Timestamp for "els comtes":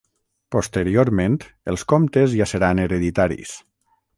1.73-2.35